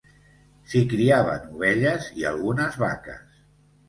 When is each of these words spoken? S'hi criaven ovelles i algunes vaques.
S'hi 0.69 0.79
criaven 0.93 1.45
ovelles 1.57 2.07
i 2.21 2.25
algunes 2.31 2.79
vaques. 2.85 3.37